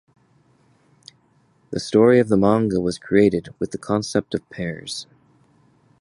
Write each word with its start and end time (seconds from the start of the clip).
The 1.69 1.79
story 1.79 2.19
of 2.19 2.27
the 2.27 2.35
manga 2.35 2.79
was 2.81 2.97
created 2.97 3.49
with 3.59 3.69
the 3.69 3.77
concept 3.77 4.33
of 4.33 4.49
pairs. 4.49 5.05